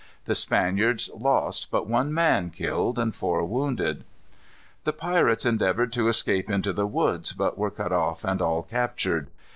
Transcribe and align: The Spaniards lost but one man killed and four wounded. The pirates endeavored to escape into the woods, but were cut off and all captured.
The 0.25 0.33
Spaniards 0.33 1.11
lost 1.15 1.69
but 1.69 1.85
one 1.85 2.11
man 2.11 2.49
killed 2.49 2.97
and 2.97 3.13
four 3.15 3.45
wounded. 3.45 4.03
The 4.83 4.93
pirates 4.93 5.45
endeavored 5.45 5.93
to 5.93 6.07
escape 6.07 6.49
into 6.49 6.73
the 6.73 6.87
woods, 6.87 7.33
but 7.33 7.55
were 7.55 7.69
cut 7.69 7.91
off 7.91 8.25
and 8.25 8.41
all 8.41 8.63
captured. 8.63 9.29